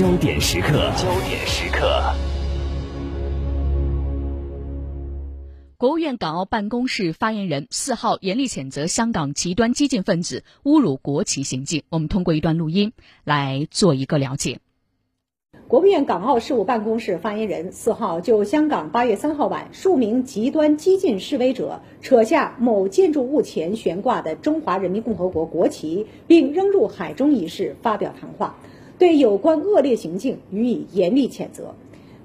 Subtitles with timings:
[0.00, 1.86] 焦点时刻，焦点时刻。
[5.76, 11.82] 国务院港澳办公室发言人四号严厉谴责香港极端激进分子侮辱国旗行径。
[11.90, 12.94] 我们通过一段录音
[13.24, 14.60] 来做一个了解。
[15.68, 28.56] 国务院港澳事务办公室发言人四号就香港八月三号晚数名极端激进示威者扯下某建筑物前悬挂的中华人民共和国国旗并扔入海中一事发表谈话，
[29.00, 31.74] 对有关恶劣行径予以严厉谴责。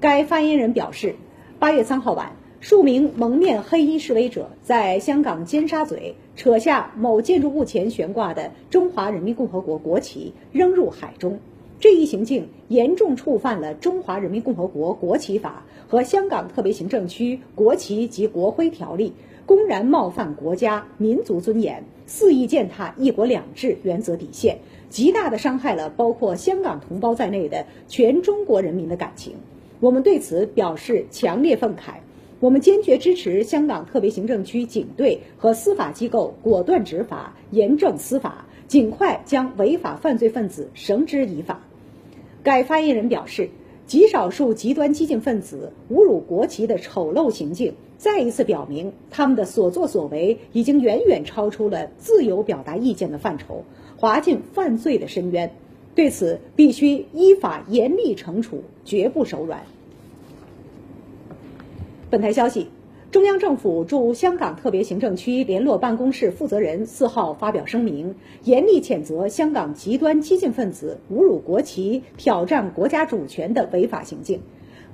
[0.00, 1.14] 该发言人表示，
[1.58, 11.38] 八月三号晚，数名蒙面黑衣示威者在香港尖沙咀扯下某建筑物前悬挂的中华人民共和国国旗扔入海中。
[11.82, 19.10] 这一行径严重触犯了《中华人民共和国国旗法》和《香港特别行政区国旗及国徽条例》，
[19.46, 24.58] 公然冒犯国家民族尊严，肆意践踏“一国两制”原则底线，
[24.90, 29.34] 极大地伤害了包括香港同胞在内的全中国人民的感情。
[29.80, 31.94] 我们对此表示强烈愤慨。
[32.38, 41.60] 我们坚决支持香港特别行政区警队和司法机构果断执法、严正司法，尽快将违法犯罪分子绳之以法。
[42.42, 43.48] 该发言人表示，
[43.86, 53.64] 极少数极端激进分子侮辱国旗的丑陋行径，再一次表明他们的所作所为已经远远超出了自由表达意见的范畴，
[53.96, 55.54] 滑进犯罪的深渊。
[55.94, 59.62] 对此，必须依法严厉惩处，绝不手软。
[62.10, 62.68] 本台消息。
[63.12, 74.40] 中央政府驻香港特别行政区联络办公室负责人四号发表声明，严厉谴责香港极端激进分子侮辱国旗、挑战国家主权的违法行径。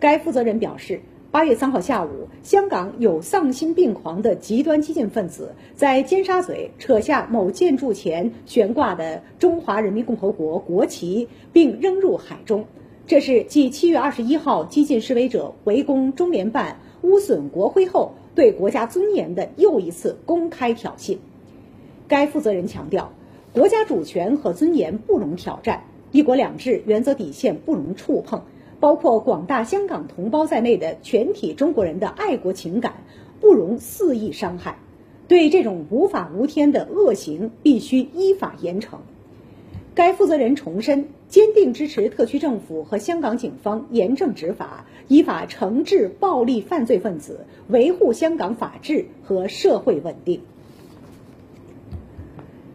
[0.00, 12.64] 该负责人表示，八月三号下午，香港有丧心病狂的极端激进分子在尖沙咀扯下某建筑前悬挂的中华人民共和国国旗，并扔入海中。
[13.06, 16.80] 这是继七月二十一号激进示威者围攻中联办。
[17.02, 21.18] 污损国徽后，对国家尊严的又一次公开挑衅。
[22.06, 23.12] 该负责人强调，
[23.52, 28.42] 国家主权和尊严不容挑战，一国两制原则底线不容触碰，
[28.80, 32.94] 包括广大香港同胞在内的全体中国人的爱国情感
[33.40, 34.78] 不容肆意伤害。
[35.28, 38.96] 对这种无法无天的恶行，必须依法严惩。
[39.98, 50.40] 该负责人重申，坚定支持特区政府和香港警方严正执法，依法惩治暴力犯罪分子，维护香港法治和社会稳定。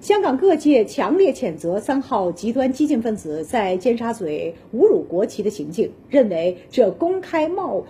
[0.01, 7.85] 香港各界强烈谴责三号极端激进分子在尖沙咀侮辱国旗的行径，认为这公开冒、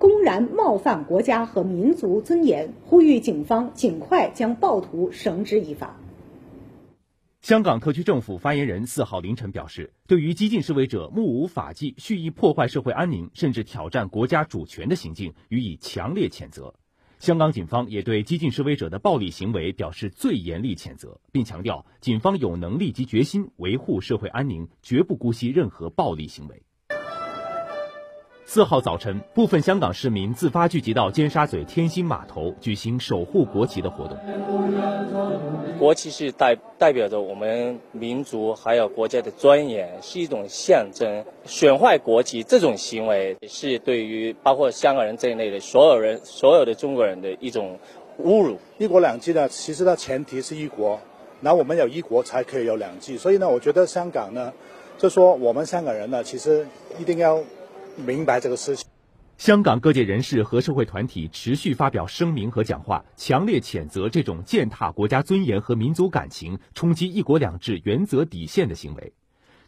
[0.00, 6.00] 公然冒犯国家和民族尊严，呼吁警方尽快将暴徒绳之以法。
[7.42, 16.72] 香港特区政府发言人四号凌晨表示，对于激进示威者目无法纪、蓄意破坏社会安宁，甚至挑战国家主权的行径予以强烈谴责。
[17.18, 26.62] 香港警方也对激进示威者的暴力行为表示最严厉谴责，并强调警方有能力及决心维护社会安宁，绝不姑息任何暴力行为。
[28.54, 34.14] 四号早晨，部分香港市民自发聚集到尖沙咀天星码头，举行守护国旗的活动。
[35.78, 41.24] 国旗是代代表着我们民族还有国家的尊严，是一种象征。
[41.46, 47.78] 损坏国旗这种行为，是对于包括香港人在内的所有人、所有的中国人的一种
[48.22, 48.58] 侮辱。
[48.76, 51.00] 一国两制呢，其实它前提是一国，
[51.40, 53.16] 那我们有一国才可以有两制。
[53.16, 54.52] 所以呢，我觉得香港呢，
[54.98, 56.66] 就说我们香港人呢，其实
[56.98, 57.42] 一定要。
[57.96, 58.86] 明白这个事情。
[59.38, 69.12] 香港各界人士和社会团体持续发表声明和讲话，强烈谴责这种践踏国家尊严和民族感情、冲击“一国两制”原则底线的行为。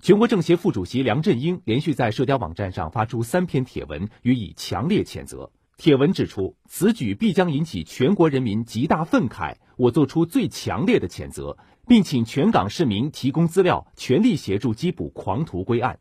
[0.01, 5.51] 全国政协副主席梁振英连续在社交网站上发出三篇帖文，予以强烈谴责。
[5.77, 11.57] 帖文指出，此举必将引起全国人民极大愤慨，我作出最强烈的谴责，
[11.89, 15.99] 并请全港市民提供资料，全力协助缉捕狂徒归案。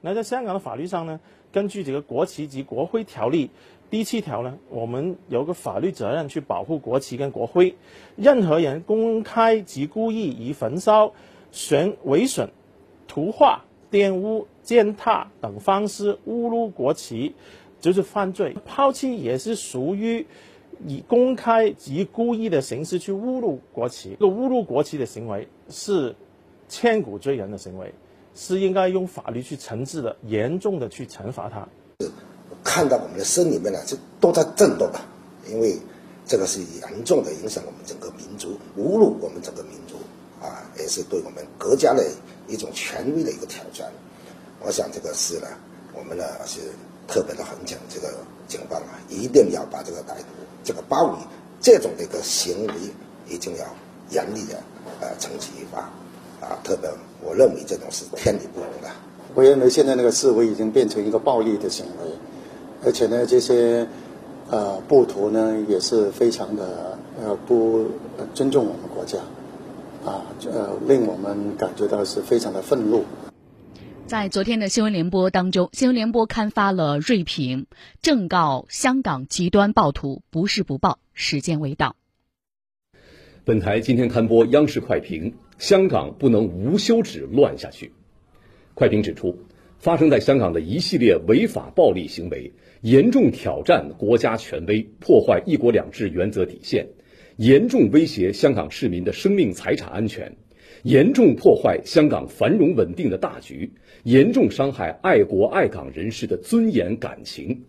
[0.00, 1.20] 那在香港的法律上呢？
[1.52, 3.46] 根据这个《国旗及国徽条例》
[3.88, 7.74] 第七条呢，我们有个法律责任去保护国旗跟国徽。
[8.14, 11.12] 任何人公开及故意以焚烧、
[11.50, 12.50] 损毁损、
[13.08, 17.34] 涂画、玷污、践踏等方式侮辱国旗，
[17.80, 18.54] 就是犯罪。
[18.66, 20.26] 抛弃也是属于
[20.86, 24.10] 以公开及故意的形式去侮辱国旗。
[24.20, 26.14] 这个侮辱国旗的行为是
[26.68, 27.94] 千古罪人的行为。
[28.36, 31.66] 是应该用法律去惩治的，严重的去惩罚他。
[32.62, 35.00] 看到我们的心里面呢，就都在震动啊，
[35.48, 35.78] 因为
[36.26, 39.96] 这个是严重的影响我们整个民族，侮辱我们整个民族
[40.44, 42.04] 啊，也是对我们国家的
[42.46, 43.90] 一种权威的一个挑战。
[44.60, 45.46] 我想这个事呢，
[45.94, 46.60] 我们呢是
[47.08, 48.12] 特别的很讲这个
[48.46, 50.24] 警方啊，一定要把这个歹徒
[50.62, 51.18] 这个包围
[51.60, 52.74] 这种的一个行为，
[53.28, 53.64] 一定要
[54.10, 54.60] 严厉的
[55.00, 55.90] 呃惩其以法
[56.48, 56.58] 啊。
[56.64, 56.90] 特别
[57.22, 58.88] 我认为这种是天理不容的。
[59.34, 62.10] 我认为现在那个示威已经变成一个暴力的行为，
[62.84, 63.86] 而且呢，这些
[64.48, 67.86] 呃暴徒呢也是非常的呃不
[68.34, 69.18] 尊重我们国家。
[70.04, 70.22] 啊，
[70.52, 73.04] 呃，令我们感觉到是非常的愤怒。
[74.06, 77.66] 在昨天的新闻联播当中，新闻联播刊发了锐评，
[78.02, 81.96] 正告香港极端暴徒不是不报，时间未到。
[83.46, 87.92] 本台今天刊播央视快评：香港不能无休止乱下去。
[88.74, 89.38] 快评指出，
[89.78, 92.50] 发生在香港的一系列违法暴力行为，
[92.80, 96.88] 严重挑战国家权威，破坏一国两制原则底线。
[97.36, 100.36] 严重威胁香港市民的生命财产安全，
[100.82, 103.70] 严重破坏香港繁荣稳定的大局，
[104.02, 107.62] 严重伤害爱国爱港人士的尊严感情。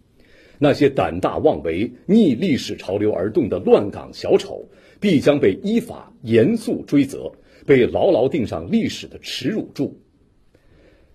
[0.60, 4.70] 那些胆大妄为、逆历史潮流而动的乱港小丑，
[5.00, 7.32] 必将被依法严肃追责，
[7.66, 10.00] 被牢牢钉上历史的耻辱柱。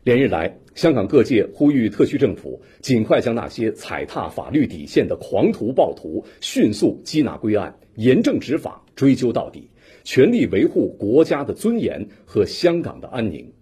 [0.05, 9.71] 连日来，香港各界呼吁特区政府尽快将那些踩踏法律底线的狂徒暴徒迅速缉拿归案，严正执法，追究到底，
[10.03, 13.53] 全力维护国家的尊严和香港的安宁。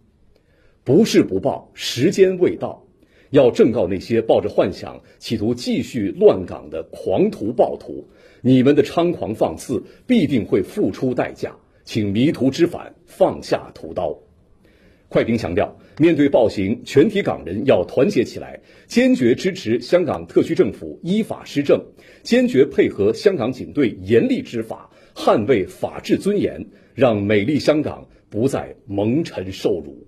[0.82, 2.87] 不是不报，时间未到，
[3.31, 8.09] 要正告那些抱着幻想企图继续乱港的狂徒暴徒，
[8.43, 11.55] 你们的猖狂放肆必定会付出代价，
[11.85, 14.19] 请迷途知返，放下屠刀。
[15.09, 21.85] 快评强调，面对暴行，全体港人要团结起来，坚决支持香港特区政府依法施政，
[22.23, 30.06] 坚决配合香港警队严厉执法，捍卫法治尊严，让美丽香港不再蒙尘受辱。